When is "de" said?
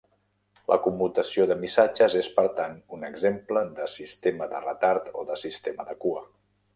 1.51-1.57, 3.81-3.87, 4.55-4.63, 5.33-5.39, 5.91-5.97